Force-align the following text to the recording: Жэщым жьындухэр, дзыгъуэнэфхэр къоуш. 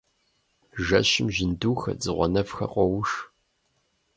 Жэщым 0.85 1.27
жьындухэр, 1.35 1.95
дзыгъуэнэфхэр 1.99 2.69
къоуш. 2.73 3.11